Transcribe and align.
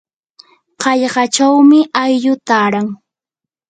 qallqachawmi 0.81 1.79
aylluu 2.01 2.37
taaran. 2.47 2.87